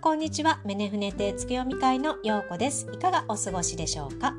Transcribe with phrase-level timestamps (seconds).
[0.00, 0.60] んこんにちは。
[0.64, 2.88] メネフネ亭月読み会のようこです。
[2.90, 4.34] いかがお過ごしでしょうか？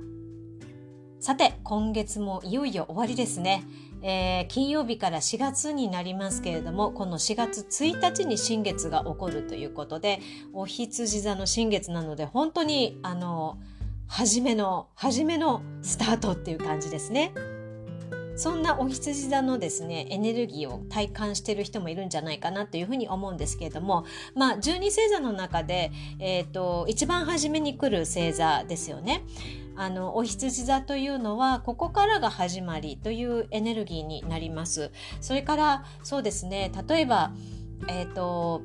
[1.20, 3.64] さて今月もいよいよ終わりですね、
[4.02, 10.20] えー、金曜日から4月になりますけれどもこの4月1日に新月が起こるということで
[10.52, 13.60] お羊座の新月なので本当にあの
[14.08, 17.34] 初めの初めのスタートっていう感じですね。
[18.42, 29.22] そんなお羊座のですねエネルギーを体感してる人もいるんじゃないかなというふうに思うんですけれどもまあ12星座の中で、えーと、一番初めに来る星座ですよね。
[29.76, 34.90] あのお羊座というのはここからが始まりというエネルギーになります。
[35.20, 37.34] それからそうですね例えば
[37.88, 38.64] え、ー、と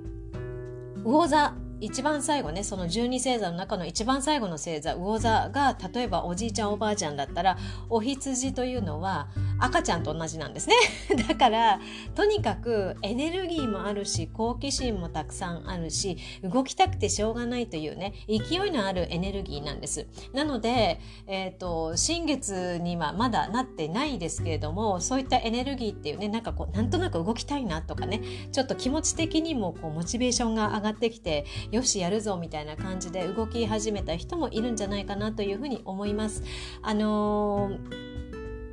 [1.04, 7.58] 魚座一番最後ねその十二星座の中の一番最後の星座魚座が例えばおじいちゃんおばあちゃんだったら
[7.90, 10.74] お羊というのは赤ちゃんと同じなんですね
[11.28, 11.80] だから
[12.14, 28.20] とにかくエネルギーもあるし好奇心もたくさんあるし動きたくてしょうがないというね勢いのあるエネルギーなんですなので、えーと、新月にはまだなってないですけれどもそういったエネルギーっていうねなんかこうなんとなく動きたいなとかね
[28.52, 36.42] ちょっと気持ち的にもこうモチベーションが上がってきてよしやるぞみたいな感じで動き始めた人もいるんじゃないかなというふうに思います。
[36.82, 38.15] あのー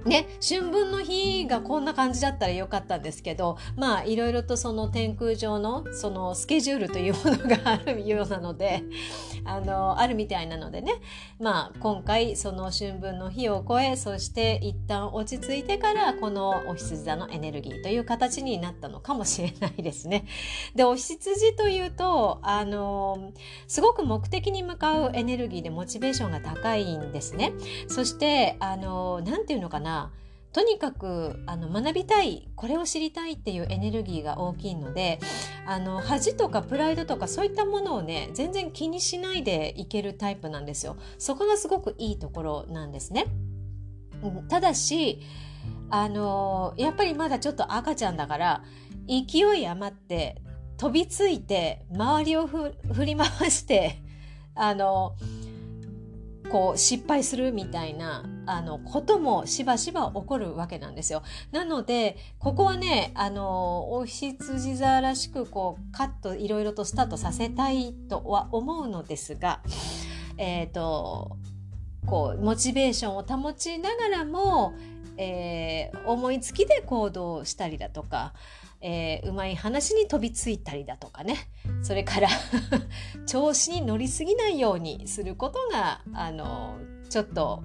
[0.05, 8.83] ね、春分の日がこんな感じだったらよかったんですけどまあいろいろとその天空上のそのスケジュールというものがあるようなので
[9.45, 10.93] あのあるみたいなのでね
[11.39, 20.25] まあ今回その春分の日を超えそして一旦落ち着いてからこのお羊座のエネルギーという形になったのかもしれないですね。
[20.75, 23.31] でお羊というとあの
[23.67, 27.53] すごく目的に向かうエネルギーでモチベーションが高いんですね。
[27.87, 29.92] そしてあのなんていうのかな
[30.53, 35.19] とにかくあの学びたいこれを知りたいっていうエネルギーが大きいので
[35.65, 40.95] あの恥とかプライドとかそういったものをね全然気にしないでいけるタイプなんですよ。
[41.17, 43.25] そこがすごくいいところなんですね。
[44.47, 45.21] ただし
[45.89, 48.63] あのやっぱりまだちょっと赤ちゃんだから
[49.07, 50.41] 勢い余って
[50.77, 52.73] 飛びついて周りを振
[53.05, 54.03] り回して
[54.55, 55.15] あの
[56.51, 61.23] こう失敗するみたいなあのこともしばしば起こるわけなんですよ。
[61.51, 69.61] なのでここはねあのお羊座らしくこうカットいろいろとスタートさせたいとは思うのですが
[70.37, 71.37] えっ、ー、と
[72.05, 74.73] こうモチベーションを保ちながらも、
[75.17, 78.33] えー、思いつきで行動したりだとか
[78.85, 81.37] えー、うまい話に飛びついたりだとかね
[81.81, 82.27] それから
[83.25, 86.75] 調子に乗りすぎないようにすることがあの
[87.09, 87.63] ちょっと、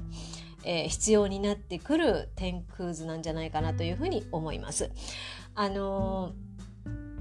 [0.68, 4.90] えー、必要になってくる天空図なんじゃないかなというふうに思います。
[5.54, 6.48] あのー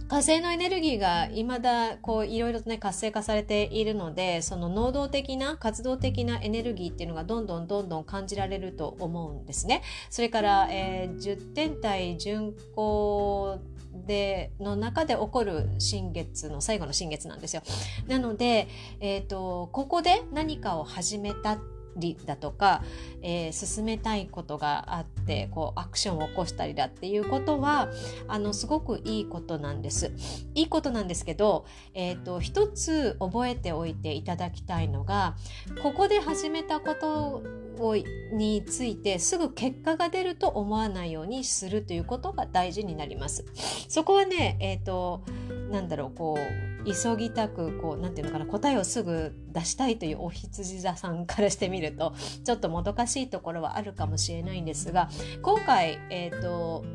[0.08, 9.82] 火星のエネルギーが未だこういろいろとね活性化されているのでその能動的な活動的なエネルギーっていうのがどんどんどんどん感じられると思うんですね。
[10.10, 13.60] それから、えー、10天体巡行
[14.06, 17.62] での中で起こる新月の最後の新月なんですよ。
[18.08, 18.70] なので、
[19.02, 21.58] えーと、ここで何かを始めた
[21.98, 22.84] りだとか、
[23.22, 27.90] えー、進めたいことがあってこうアクションを起こしたりだっていうことは
[28.28, 30.12] あのすごくいいことなんです。
[30.56, 35.36] いいことなんですけど、えーと一つ覚えておいていただきたいのが
[35.82, 37.44] ここで始めたこと
[37.80, 37.96] を
[38.32, 43.46] についてすぐ結果が出ると思わないようにするということが大事になります。
[43.88, 45.24] そこはね、えっ、ー、と
[45.72, 55.10] なんだろうこう急ぎたくこうなんていうのかな答えをすぐ出したいというお羊座さんからしてみるとちょっともどかしいところはあるかもしれないんですが
[55.42, 56.86] 今回えっ、ー、と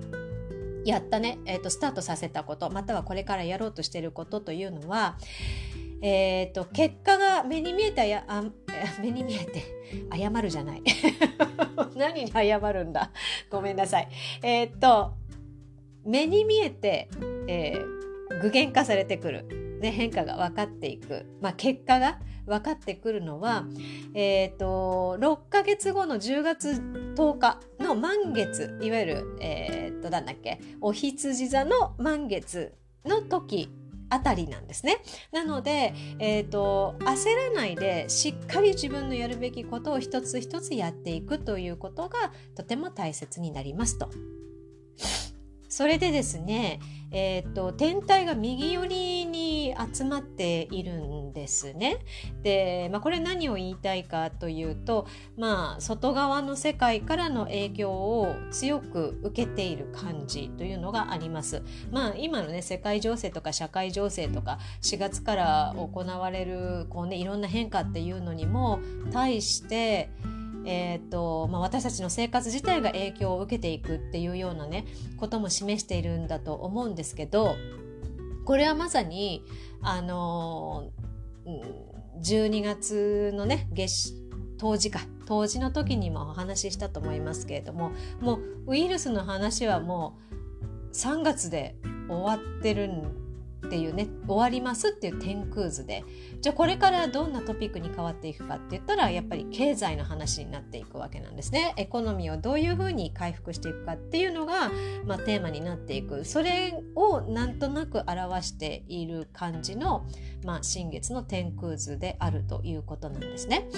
[0.85, 5.17] やったね、えーと、スタートさせたことまたはこれからやろうとしていることというのは、
[6.03, 8.43] えーと、結果が目に見えたやあ
[9.01, 9.63] 目に見えて
[10.13, 10.83] 謝るじゃない。
[11.95, 13.13] 何に謝るんだ？
[13.51, 14.09] ごめんなさい。
[14.43, 15.13] えっ、ー、と
[16.05, 17.09] 目に見えて、
[17.47, 23.67] えー、具現化されてくる、ね、変化が分かっていく、まあ、結果が分かってくるのは、
[24.15, 26.71] えーと、6ヶ月後の10月
[27.15, 32.75] 10日の満月いわゆる、えーと、なんだっけお羊座の満月
[33.05, 33.71] の時
[34.09, 34.99] あたりなんですね。
[35.33, 44.11] なので、えーと、焦らないでしっかり自分のやるべきことを一つ一つやっていくということがとても大切になりますと。
[45.73, 46.81] それでですね、
[47.13, 49.22] えーと、天体が右寄り
[49.73, 51.99] に集まっているんですね。
[52.43, 61.63] で、まあ、これ何を言いたいかというと、まあ、外側の世界からの影響を強く受けている感じというのがあります。
[61.91, 68.81] まあ、今のね世界情勢とか社会情勢とか4月から行われるこう、ね、いろんな変化っていうのにも
[69.13, 70.11] 対して
[70.65, 74.87] えーとまあ、私たちの生活自体が影響を受けていくっていうようなね
[75.17, 77.57] ことも示しているんだと思うんですけど
[78.45, 79.45] これはまさに
[79.81, 80.91] あの
[82.23, 84.15] 12月のね月
[84.59, 91.77] 当時か当時の時にもお話ししたと思いますけれどももうウイルスの話はもう3月で
[92.09, 93.22] 終わってるん
[93.73, 96.05] っていうね終わりますっていう天空図で。
[96.43, 101.73] じゃあこれからどんなトピックに変わっていくかって言ったらやっぱり経済の話になっていくわけなんですね。
[101.79, 104.71] エコノミーをどういうふうに回復していくかっていうのが、
[105.07, 106.27] まあ、テーマになっていく。
[106.27, 110.05] それをなんとなく表している感じの、
[110.45, 113.71] まあ、新月の天空図であるということなんですね。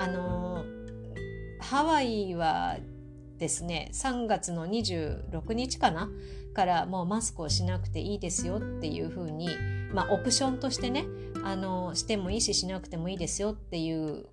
[0.00, 0.64] あの
[1.60, 2.78] ハワイは
[3.38, 6.10] ですね3月の26日かな
[6.58, 9.48] からもうマスクをしなくていいですよっていうふうに、
[9.92, 11.04] まあ、オプションとしてね
[11.44, 14.26] あのしてもいいししなくてもいいですよっていう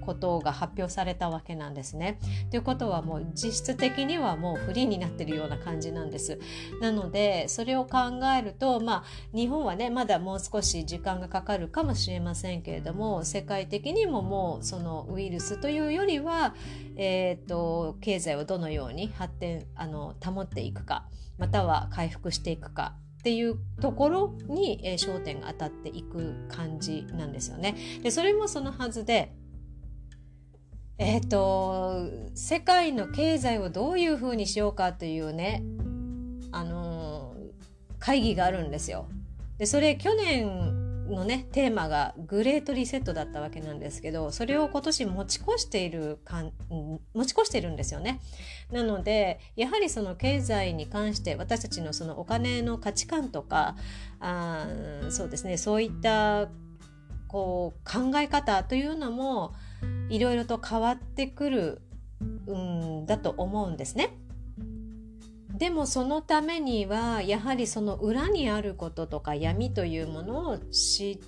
[0.00, 2.18] ことが発表されたわけなんですね。
[2.50, 6.40] ということはもう実質的にはもうフリーになってるような感じなんです。
[6.80, 7.98] なのでそれを考
[8.36, 16.54] えるとまあ日本はねまだもう少し時間がかかるかもしれませんけれども世界的にももうそのウイルスというよりは、
[16.96, 21.04] えーと経済をどのように発展あの保っていくか
[21.40, 27.76] または回復していくかっていうところに、えー、焦点が当たっていく感じなんですよね。
[28.02, 29.32] でそれもそのはずで
[30.98, 35.64] えっ、ー、と世界の経済をどういうふうにしようかというね
[36.52, 39.08] あのー、会議があるんですよ。
[39.58, 40.79] でそれ去年
[41.10, 48.20] のねテーマがグレートリセットだったわけなんですけどそれを今年持ち越しているかん持ち越しているんですよね。
[48.70, 53.76] なのでやはりその経済に関して私たちのそのお金の価値観とか
[54.20, 54.66] あ
[55.10, 56.48] そうですねそういった
[57.28, 59.54] こう考え方というのも
[60.08, 61.82] いろいろと変わってくる
[62.52, 64.16] んだと思うんですね。
[65.60, 71.20] でもそのためにはやはりその裏にあることとか闇というものを知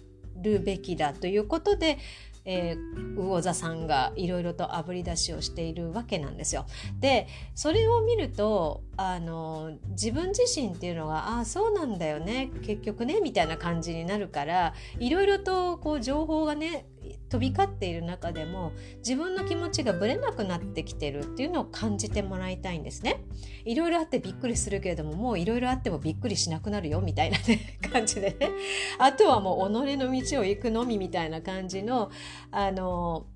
[0.43, 1.99] るべきだということで、
[2.47, 6.65] えー、魚座さんがいろいろとあぶり出しをしているわけなんですよ。
[6.99, 16.87] でそれを見るとあの自分自身っていうのがああそうなんだよね結局ねみたいな感じになるからいろいろとこう情報がね
[17.29, 23.25] 飛び交っている中でも自分の気持ちがぶれなくなってきてるっていうのを感じてもらいたいんですね。
[23.65, 28.51] いろいろあってびっくりするけれどももういろいろあってもびっくりしなくなるよみたいな、ね、 感じでね
[28.99, 32.11] あとはもう己の道を行くのみみたいな感じの
[32.51, 33.27] あの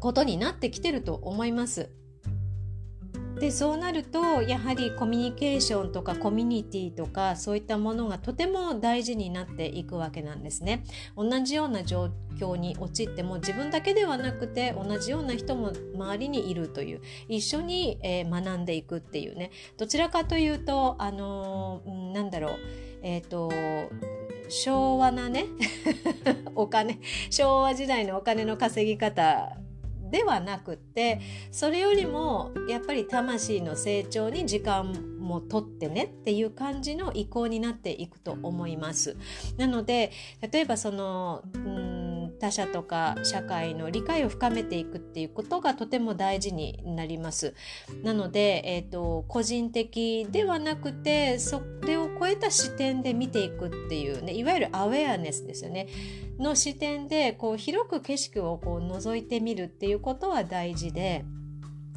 [0.00, 1.90] ことになってきてると思います。
[3.44, 10.82] でそうなるとやはりコミュニケーションとかコミュニティとかそういったものがとても大事になっていくわけなんですね。
[11.14, 12.08] 同じような状
[12.38, 22.58] 況に陥っても自分だけではなくて同じような人も周りにいるという一緒に、えー、学んでいくっていうねどちらかというとあのー、なんだろう
[23.02, 23.52] えっ、ー、と
[24.48, 25.44] 昭和なね
[26.56, 26.98] お金
[27.28, 29.54] 昭和時代のお金の稼ぎ方
[30.10, 31.20] ではなくて
[31.50, 39.16] それよりもやっぱり魂の成長に時間もとってねっていう感じの意向になっていくと思います。
[39.56, 40.12] なので
[40.52, 41.93] 例えばそのうん
[42.44, 47.54] 他者とか社会の理解を深めていくっていうことがとても大事になります。
[48.02, 55.88] なので、えーと、個人的ではなくてそれを超えた視点で見ていくっていうねいわゆるアウェアネスですよね
[56.38, 61.24] の視点でこう広く景色をこう覗いてみるっていうことは大事で。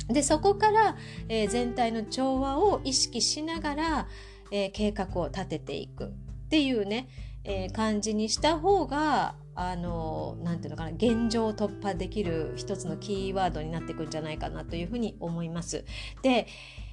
[0.08, 0.96] でそこから、
[1.28, 4.08] えー、全体の調和を意識しながら、
[4.52, 6.10] えー、計画を立てていくっ
[6.48, 7.10] ていうね、
[7.44, 15.84] えー、感じにした方があのなんていうのかな現状を突破できる一つのキーワードになっていくんじゃないかなというふうに思います。
[16.22, 16.46] で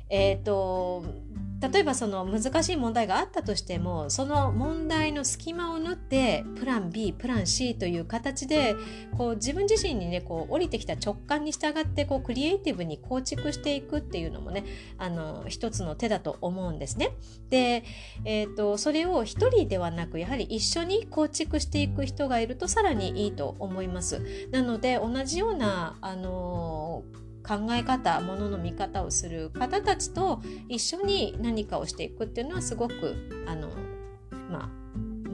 [0.08, 1.24] えーと
[1.72, 8.76] 例えばその難しい問題があったとしてもその問題の隙間を縫ってプラン B プラン C という形で
[9.16, 14.64] こう自分自身にねこう降りてきた直感に従ってこうクリエイティブに構築していくっていうのもね
[14.98, 17.12] あの一つの手だと思うんですね。
[17.48, 17.84] で、
[18.24, 24.20] えーと、それを一人ではなくやはり一緒に構築していく人がいるとさらにいいと思います。
[24.50, 33.68] なので同じようなあのー考え方ものの見方をする方たちと一緒に何かをしていくっていうのはすごくあの
[34.50, 34.84] まあ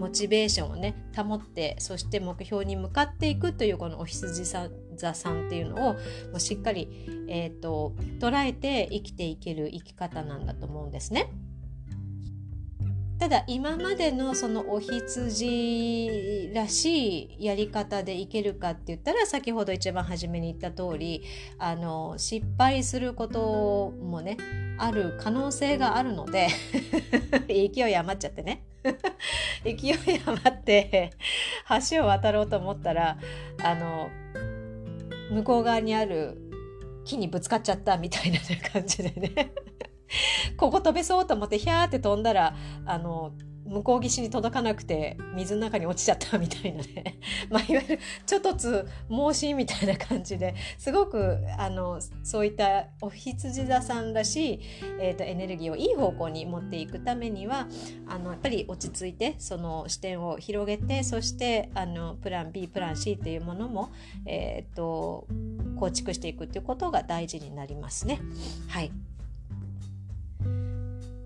[0.00, 5.98] モチベーションをね保ってそして目標に向かっていくというこのお羊座さんっていうのをも
[6.36, 6.88] うしっかり、
[7.28, 11.30] えーと、捉えて生きていける生き方なんだと思うんですね。
[13.20, 21.22] ただ今までのそのお羊らしいやり方でいけるかって言ったら先ほど一番初めに言った通り
[21.58, 21.82] あり
[22.18, 24.38] 失敗することもね
[24.78, 26.48] ある可能性があるので
[27.46, 28.64] 勢い余っちゃってね。
[29.64, 29.76] 勢い
[30.24, 31.10] 余って
[31.90, 33.18] 橋を渡ろうと思ったら
[33.62, 34.08] あの
[35.30, 36.38] 向こう側にある
[37.04, 38.38] 木にぶつかっちゃったみたいな
[38.72, 39.52] 感じでね。
[40.56, 43.32] ここ飛べそうと思ってヒャーって飛んだらあの
[43.70, 47.18] 向こう岸に届かなくて水の中に落ちちゃったみたいなね。
[47.50, 50.54] まあいわゆるちょっとつ盲信みたいな感じで。
[50.76, 54.60] すごくあのそういったお羊座さんらしい、
[54.98, 57.68] えーと、エネルギーをいい方向に持っていくためには
[58.08, 63.90] あのやっぱり落ち着いてその視点を広げてそしてあのプラン B プラン C というものも、
[64.26, 65.26] えーと
[65.76, 68.20] 構築していくっていうことが大事になりますね。
[68.68, 68.92] はい。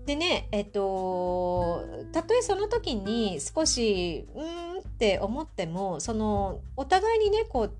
[0.05, 7.73] でねえっとたとえその時に少しうーんって思ってもそのお互いにねこう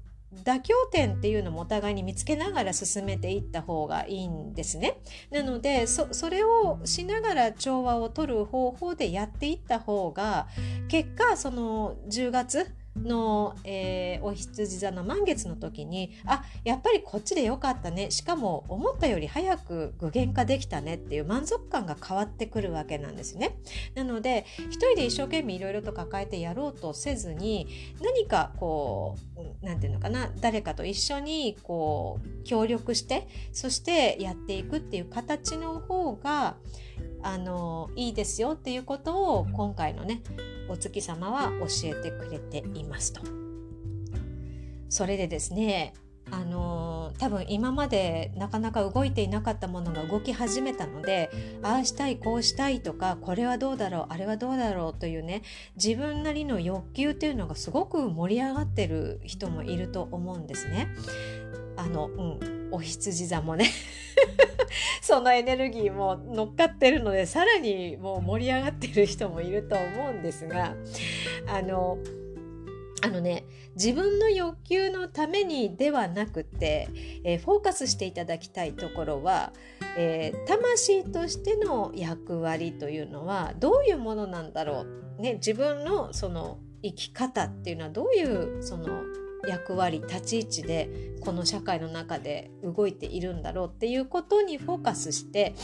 [0.44, 5.00] 妥協点っていうのもお互いに見つけながら進めていった方がいいんですね。
[5.32, 10.48] なのでそれをしながら調和を取る方法でやっていった方が
[10.90, 23.58] 結果その10月の、えー、お羊座の満月の時にあやっぱりこっちでよかったねしかも思ったより早く具現化できたねっていう満足感が変わってくるわけなんですね。
[23.96, 27.68] なので一人で一生懸命いろいろと抱えてやろうとせずに
[28.02, 36.56] 何かこう何て言うのかな誰かと一緒にこう協力してそしてやっていくっていう形の方が
[37.22, 40.22] あのいいですよっていうことを今回のね
[40.70, 43.22] お月様は教えてくれていますと。
[44.90, 45.94] それでですね
[46.32, 51.30] あの多分今までなかなか動いていなかったものが動き始めたので
[51.62, 55.44] ああしたいこうしたいとかこれはどうだろうあれはどうだろうというね
[55.76, 60.88] 自分なりの欲求っていうのがすごく盛り上がってる人もいると思うんですね。
[61.78, 62.56] あのうん。
[62.72, 63.70] お羊座もね。
[65.02, 70.76] そのエネルギーも乗っかってるのでさらにもう盛り上がってる人もいると思うんですが
[71.48, 72.00] あの
[73.02, 76.90] あのね自分の欲求のためにではなくて、
[77.24, 79.54] えー、フォーカスしていただきたいところは、
[79.98, 84.86] えー、魂としての役割というのはどういうものなんだろ
[85.20, 89.02] う、ね、自分のその生き方っていうのはどういうその
[89.48, 90.90] 役割立ち位置で
[91.22, 95.56] この社会の中で動いているんだろうっていうことにフォーカスして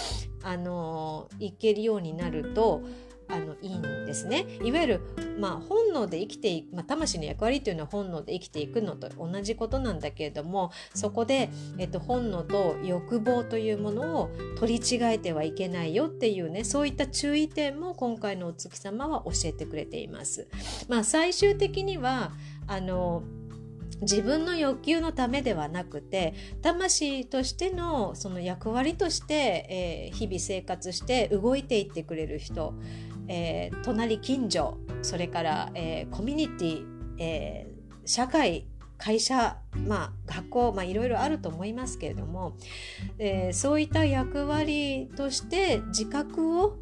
[0.43, 2.81] あのいけるようになると
[3.31, 4.45] あのいいんですね。
[4.61, 5.01] いわゆる、
[5.39, 20.47] まあ、本能で生きていく、まあ、魂の役割というのは本能で生きていくのと同じことなんだけれどもそこで、えっと、本能と欲望というものを取り違えてはいけないよっていうねそういった注意点も今回のお月様は教えてくれています。
[20.89, 22.33] まあ、最終的には
[22.67, 23.23] あの
[24.01, 32.73] 自分の欲求のためではなくて魂としてのその役割として、えー、日々生活して動いていってくれる人、
[33.27, 36.85] えー、隣近所それから、えー、コミュニティ、
[37.19, 37.67] え
[38.05, 38.67] 社会
[38.97, 42.55] 会社、まあ、学校、まあ、いろいろあると思いますけれども、
[43.17, 46.77] えそういった役割として自覚を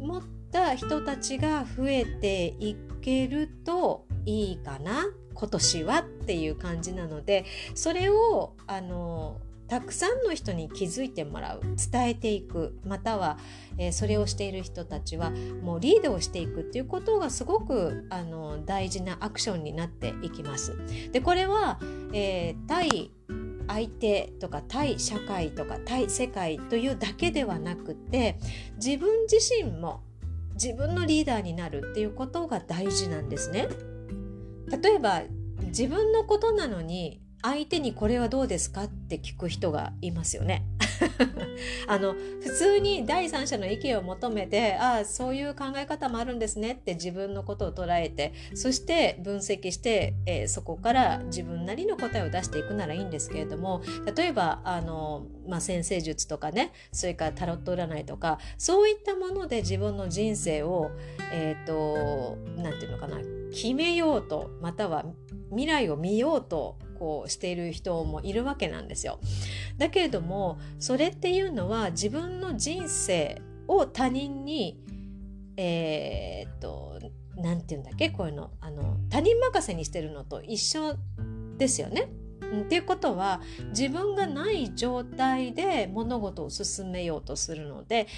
[0.00, 5.04] 持った人たちが増えていけるといいかな。
[5.40, 13.38] 今年はっていう感じなのでそれをあのたくさんの人に気づいてもらう伝えていくまたは、
[13.78, 15.30] えー、それをしている人たちは
[15.62, 20.76] もうリードをしていくっていうことがすごくあの大事なアクションになっていきます。
[21.12, 21.78] でこれは、
[22.12, 23.12] えー、対
[23.68, 28.38] 相手とか対社会とか対世界というだけではなくて
[28.74, 30.02] 自分自身も
[30.54, 33.68] 自分のリーダーになるっていうことが大事なんですね。
[34.70, 35.22] 例えば
[35.66, 40.66] 自分のことなのに相手にこれはどうですかって聞く人がいますよね。
[41.86, 53.82] あの普通に第三者の意見を求めてああそういう考え方もあるんですねって自分のことを捉えてそして分析して、えー、そこから自分なりの答えを出していくならいいんですけれども
[54.14, 60.90] 例えばあの、まあ、先生術とかねそれからタロット占いとかそういったもので自分の人生を
[61.32, 62.79] え、ー、と何て言
[63.52, 65.04] 決めようとまたは
[65.50, 69.20] 未来を見ようとこうしている人もいるわけなんですよ。
[69.78, 74.78] だけれどもそれっていうのは自分の人生を他人に
[75.56, 76.98] えー、っと
[77.36, 78.10] 何て言うんだっけ？
[78.10, 80.96] こういうのあの他人任せにしてるのと一緒
[81.58, 82.08] ですよね。
[82.62, 88.08] っていうことは自分がない状態で物事を進めようとするので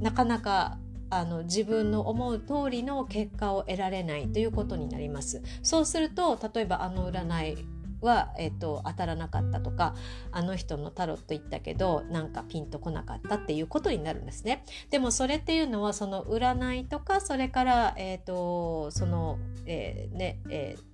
[0.00, 0.78] なかなか
[1.10, 5.42] あの自分の思う通りの結果を得られないということになります。
[5.62, 7.66] そうすると例えばあの占い
[8.04, 9.94] は、えーと、当たらなかったとか
[10.30, 14.64] あの人のタロット言ったけどなんかピンとこなかったっていうことになるんですね。
[14.90, 20.93] でもそれっていうのはその占いとかそれから、えーと、その、えー、ねえー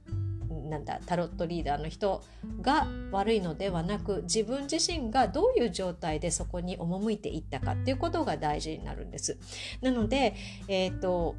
[0.51, 2.23] なんだタロットリーダーの人
[2.61, 9.39] が悪いのではなく自分自身がどういう状態でそこに赴いていったかっていうことが大事になるんです。
[9.81, 10.35] なので、
[10.69, 11.37] えーと、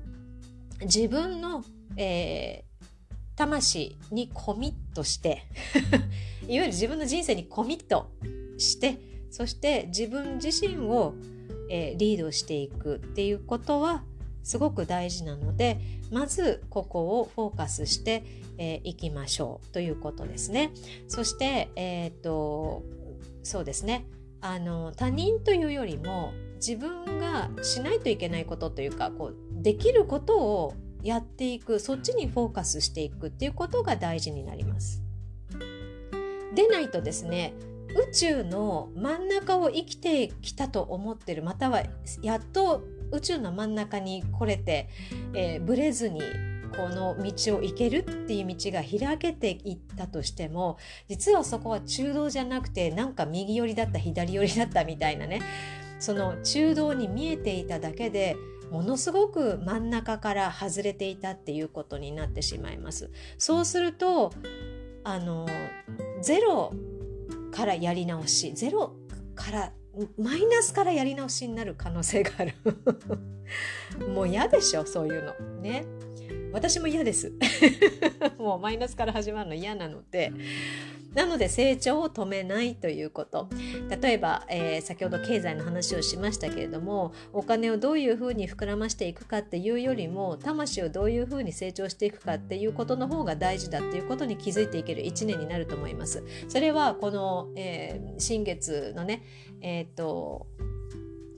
[0.81, 1.63] 自分の、
[1.97, 2.63] え
[3.35, 5.43] 魂にコミットして
[6.47, 8.11] いわゆる自分の人生にコミット
[8.57, 8.99] して
[9.31, 11.15] そして自分自身を、
[11.69, 14.03] えー、リードしていくっていうことは
[14.43, 15.79] すごく大事なので
[16.11, 18.23] まずここをフォーカスして
[18.57, 20.71] い、えー、きましょうということですね。
[21.07, 22.83] そして、えー、っと
[23.43, 24.05] そうですね
[24.41, 35.01] あの他人というよりも自分がしないといけないことというかこうできることをやっていくそっちにフォーカスしていくっていうことが大事になります。
[36.53, 37.53] でないとですね
[38.09, 41.83] 宇宙の真ん中を生きてきたと思ってるまたは
[42.21, 44.89] やっと宇宙の真ん中に来れて、
[45.33, 46.21] えー、ブレずに
[46.75, 50.77] この道を行けるっていう道が開けていったとしても
[51.09, 55.41] 実はそこは中道じゃなくてなんか右寄りだった左寄りだったみたいなね
[55.99, 58.37] その中道に見えていただけで
[58.71, 63.11] ものすごく真ん中から外れていたっていうことになってしまいます。
[63.37, 64.31] そうすると
[65.03, 65.45] あの
[66.21, 66.73] ゼロ
[67.51, 68.95] からやり直しゼロ
[69.35, 69.73] から
[70.17, 72.53] マイナスからやり直しになる可能性がある。
[74.13, 75.33] もう嫌でしょそういうの。
[75.61, 75.85] ね。
[76.51, 77.31] 私も嫌です
[78.37, 80.31] もうマイナスから始まるの嫌なので
[81.13, 83.49] なので成長を止めないということ
[84.01, 96.23] 例えば、えー、先ほど経済の話をしましたけれどもお金をどういうふうに膨らましていくかっていうよりも魂をどういうふうに成長していくかっていうことの方が大事だっていうことに気づいていける1年になると思います。
[96.47, 99.23] それはこの、えー、新月のね
[99.61, 100.47] えっ、と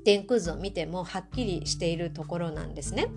[0.06, 3.08] 天空図を見てもはっきりしているところなんですね。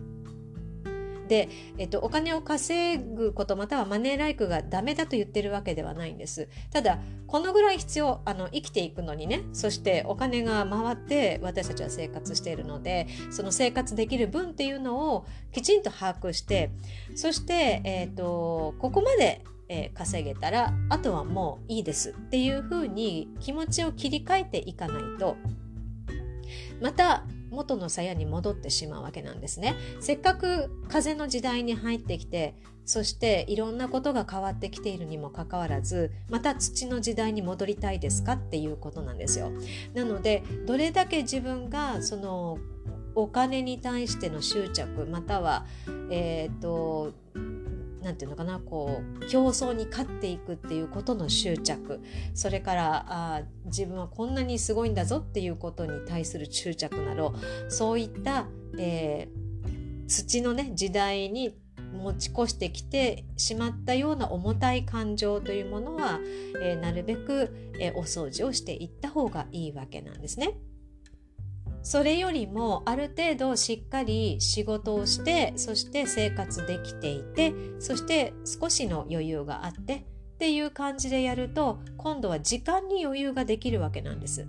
[1.27, 6.49] で、えっと、お金を稼ぐことまたはマネーライクがダメだと言ってるわけではないんです。
[6.71, 9.43] ただこのぐらい必要あの生きていくのにね。
[9.53, 16.71] そしてお金が回って私たちは生活しているのでその生活できる分っていうのをきちんと把握して
[17.15, 25.37] そして、えっと、ここまでえ、稼げたらあとはもういいですっていうふうに気持ちを切り替えていかないと。
[26.81, 29.75] また元の鞘に戻ってしまうわけなんですね。
[30.01, 32.55] せっかく風の時代に入ってきて
[32.85, 39.51] そしていろんなことが変わってきているにもかかわらずまた土の時代に戻りたいですかっていうことなんですよ。
[39.95, 42.59] なのでどれだけ自分がその
[43.15, 45.67] お金に対しての執着または
[46.11, 47.13] えっ、ー、と
[48.07, 52.01] 何て言うのかなこう競争に勝っていくっていうことの執着
[52.35, 57.35] それからあ自分はこんなにすごいんだぞっていうことに対する執着など
[57.69, 58.47] そういった、
[58.79, 61.59] えー、土のね時代に
[61.93, 66.21] 持ち越してきてしまったような重たい感情というものは、
[66.63, 70.55] えー、なるべく、えー、お掃除をしていった方がいいわけなんですね。
[71.87, 80.03] それよりもある程度しっかり仕事をしてそして生活できていてそして少しの余裕があってっ
[80.39, 84.49] ていう感じでやると今度は時間に余裕ができるわけなんです。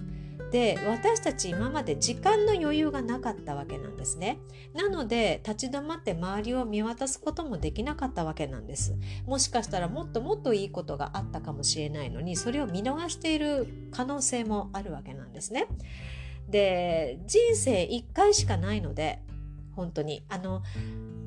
[0.52, 4.40] で私たち今まで時間の余裕がなかったわけなんですね。
[4.74, 8.96] なので立ち止まって周りを見渡すこともできなかったわけなんです。
[9.28, 15.68] もしかしたらもっともっといいことがあったかもしれないのにそれを見逃している可能性もあるわけなんですね。
[16.50, 19.20] で人生1回しかないので
[19.76, 20.24] 本当に。
[20.30, 20.64] あの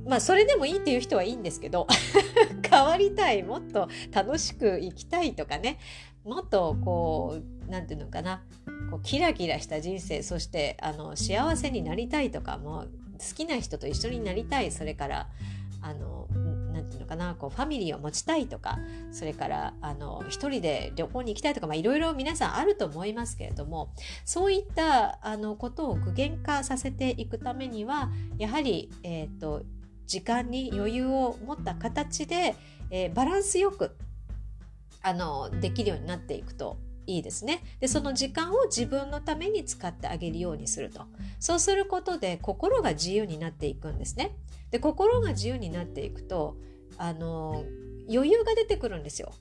[0.07, 1.87] まあそれでもいいっていう人はいいんですけど
[2.69, 5.79] 変わりたいもっと楽しく生きたいとかね。
[6.25, 8.43] もっとこう何て言うのかな。
[8.91, 12.87] こうキラキラした人生そしてあの幸せになりたいとかも
[13.19, 14.71] 好きな人と一緒になりたい。
[14.73, 15.29] それから
[15.83, 16.29] あの
[16.91, 18.79] て言うのかなこうファミリーを持ちたいとか
[19.13, 23.93] それからあの一人で旅行に行きたいとかいろいろ皆さんあると思いますけれども
[24.25, 29.63] そういったあのことを具現化させていくためにはやはり、えーと、
[30.07, 32.55] 時間に余裕を持った形で、
[32.91, 33.97] えー、バランスよく
[35.03, 36.77] あのできるようになっていくと
[37.07, 37.63] いいですね。
[37.81, 41.07] でその時間を自分のために使ってあげるようにすると。
[41.39, 44.37] そうすることで心が自由になっていくんですね。
[44.71, 46.57] で心が自由になっていくと
[47.01, 47.65] あの
[48.11, 49.33] 余裕が出てくるんですよ。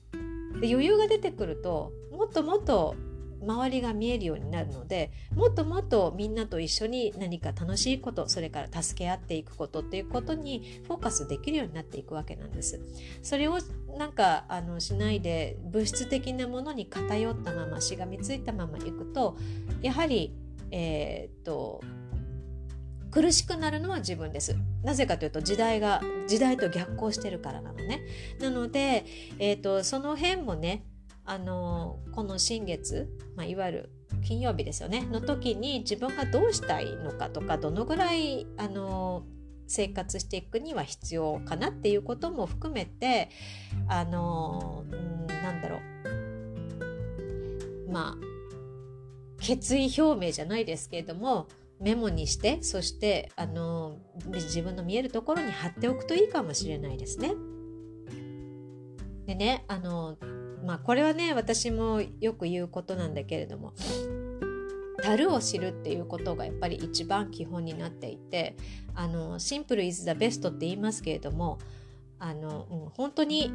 [0.60, 2.96] で余裕が出てくるともっともっと
[3.42, 12.80] 周りが見えるようになるのでもっともっとみんなと一緒に何か楽しいことそれから助け合っていくことっていうことにフォーカスできるようになっていくわけなんです。
[13.22, 13.58] それを
[13.96, 19.36] なんかあのしないで物質的なものに偏ったまましがみついたままいくと
[19.82, 20.34] やはり
[20.70, 21.82] えー、っと
[23.10, 24.56] 苦しくなるのは自分です。
[24.82, 28.00] なぜかというと時代が時代と逆行してるからなのね。
[28.40, 29.04] なので、
[29.38, 30.84] えーとその辺もね
[31.30, 33.90] あのこの新月、まあ、いわゆる
[34.24, 39.24] 金曜日ですよねの時に自分がどうしたいのかとかどのぐらいあの
[39.68, 43.30] 生活していくには必要かなっていうことも含めて
[43.86, 44.84] あの
[45.28, 45.78] なんだろ
[47.86, 51.46] うまあ決意表明じゃないですけれども
[51.80, 57.32] メモにしてそしてあの自分の見えるところに貼っておくといいかもしれないですね。
[59.26, 60.18] でねあの
[60.64, 63.72] まあこれはね私もよく言うことなんだけれども
[65.02, 68.56] 樽を知るっていうことがやっぱり一番基本になっていて
[68.94, 71.58] あのシンプルイズザベストって言いますけれども
[72.18, 73.50] あの、うん、本当に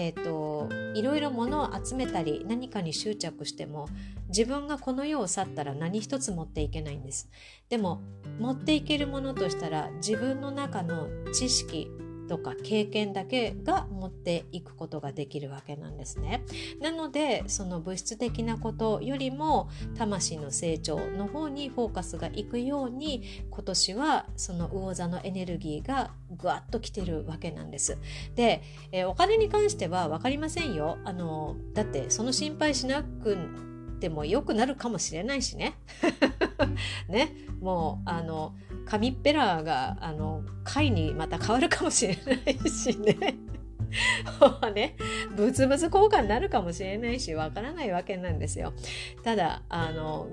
[0.00, 3.88] えーと、いろいろ物を集めたり何かに執着しても
[4.28, 7.28] 自分がこの世を去ったら何一つ持っていけないんです。
[7.68, 8.00] でも
[8.38, 11.90] 持っていけるものとしたら自分の中の知識
[12.28, 16.44] とか経験だけが持っていくことができるわけなんですね。
[16.80, 27.98] なのでその物質的なことよりも魂の成長の方にフォーカスがいくように今年はその魚座のエネルギーがぐわっと来てるわけなんです。
[28.34, 28.62] で、
[28.92, 30.98] えお金に関しては分かりませんよ。
[31.04, 33.36] あのだってその心配しなく
[33.98, 35.74] ても良くなるかもしれないしね。
[37.08, 38.54] ねもうあの
[38.88, 43.36] 紙っぺらがあの貝にまた変わるかもしれないしね。
[44.74, 44.96] ね、
[45.34, 48.74] ブツブツ交換になるかもしれないしわからないわけなんですよ。
[49.24, 50.28] ただあの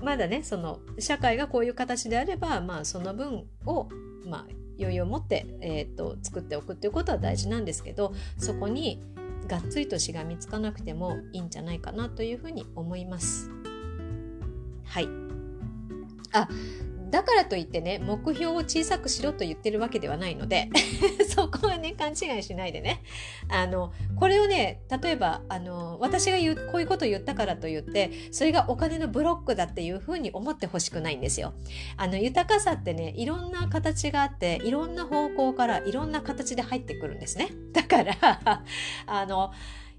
[0.00, 3.88] まだねその社会がこういう形であれば、まあ、その分を、
[4.26, 4.46] まあ、
[4.78, 9.00] 余裕を持って、えーと、と作っておくっていうことは大事なんですけどそこに
[9.46, 13.50] がっつりとしがみつかなくてもいいんじゃないかなというふうに思います。
[14.84, 15.08] はい
[16.32, 16.48] あ
[17.10, 20.70] だからといってね目標を小さくしろと言ってるわけではないので
[21.28, 23.02] そこはね勘違いしないでね
[23.48, 31.54] あのこれをね例えばあの私が言うこういうことを言ったからといってそれがお金のブロックだっていうふうに思ってほしくないんですよ。
[31.96, 37.48] あの豊かさってねいろんな形があっていろんな方向からいろんな形で入ってくるんですね。
[37.72, 38.14] だから
[39.06, 39.52] あの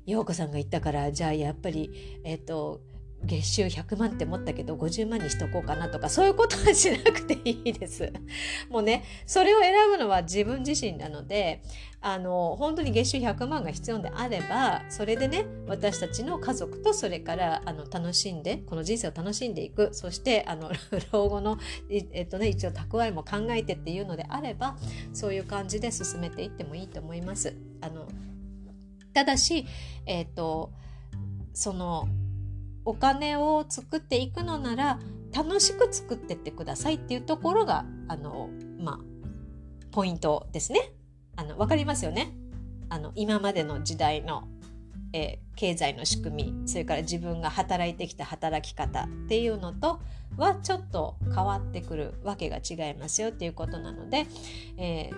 [0.05, 2.81] 陽子さんが言ったからじゃあやっぱりえっと
[3.23, 8.11] 月収100万って思ったけど50万にしとこうかなとかそういうことはしなくていいです。
[8.69, 11.61] もうねそれを選ぶのは自分自身なので
[12.01, 20.71] あの本当に月収100万が必要であればそれでね私たちの家族とそれからあの楽しんでこの人生を楽しんでいくそしてあの
[21.13, 24.77] 老後の、えっとね、一応蓄えも考えてっていうのであれば
[25.13, 27.55] そういう感じで進めていってもいいと思います。
[27.81, 28.07] あの
[29.13, 29.65] ただし、
[30.05, 30.71] えっと
[31.53, 32.07] その
[32.85, 34.99] お金を作っていくのなら
[35.33, 38.99] 楽しく作ってってくださいっていうところがあのまあ
[39.91, 40.93] ポイントですね。
[41.35, 42.33] あの分かりますよね
[42.89, 44.47] あの今までの時代の、
[45.13, 49.99] えー、経済の仕組みそれから自分が働いてきた働き方っていうのと
[50.37, 54.27] はちょっと変わってくるわけが違いますよっていうことなので、
[54.77, 55.15] えー、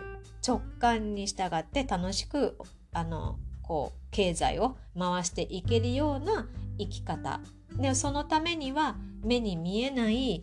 [0.48, 2.58] 直感に従って楽しく
[2.94, 6.48] あのこう経済を回していけるような
[6.78, 7.42] 生き方
[7.78, 10.42] でそのためには目に見えない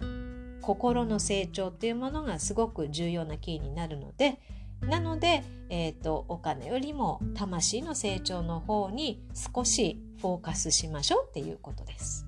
[0.61, 4.41] 心の成長っていうものがすごく重要なキーになるので
[4.83, 12.27] なので、えーと、お金よりも魂の成長の方に少しフォーカスしましょうっていうことです。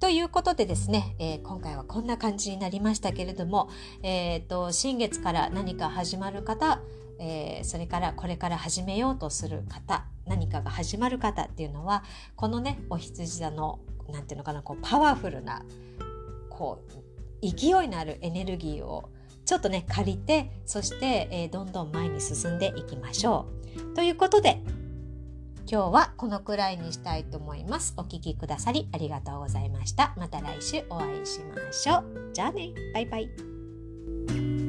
[0.00, 3.68] ということでですね、えー、今回はこんな感じになりましたけれども、
[4.02, 6.80] えーと新月から何か始まる方
[7.18, 12.04] えー、それからこれから始めようとする方何かが始まる方っていうのは
[12.36, 15.64] このねお羊座の何て言うのかなこうパワフルな
[16.48, 16.82] こ
[17.42, 19.10] う勢いのあるエネルギーを
[19.44, 23.46] ちょっとね借りてそして、えー、どんどん前に進んでいきましょ
[23.92, 23.94] う。
[23.94, 24.62] ということで
[25.70, 27.94] 今日はこのくらいにしたいと思います。
[27.96, 30.14] お聴きくださりありがとうございました。
[30.16, 32.30] また来週お会いしましょう。
[32.32, 34.67] じゃあね、バイバイ。